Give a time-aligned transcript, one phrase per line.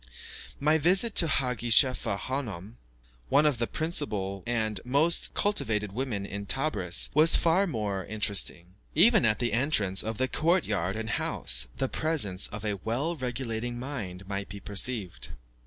[0.59, 2.77] My visit to Haggi Chefa Hanoum,
[3.29, 8.73] one of the principal and most cultivated women in Tebris, was far more interesting.
[8.95, 13.15] Even at the entrance of the court yard and house, the presence of a well
[13.15, 15.27] regulating mind might be perceived.